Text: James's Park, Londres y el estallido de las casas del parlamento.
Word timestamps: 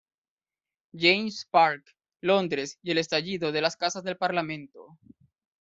James's 0.95 1.45
Park, 1.51 1.85
Londres 2.23 2.79
y 2.81 2.89
el 2.89 2.97
estallido 2.97 3.51
de 3.51 3.61
las 3.61 3.77
casas 3.77 4.03
del 4.03 4.17
parlamento. 4.17 4.97